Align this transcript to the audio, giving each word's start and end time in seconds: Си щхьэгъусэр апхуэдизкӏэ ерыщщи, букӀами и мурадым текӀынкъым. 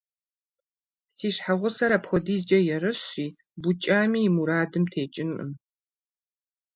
Си 1.15 1.29
щхьэгъусэр 1.35 1.91
апхуэдизкӏэ 1.97 2.59
ерыщщи, 2.75 3.27
букӀами 3.61 4.19
и 4.27 4.29
мурадым 4.35 4.85
текӀынкъым. 4.91 5.51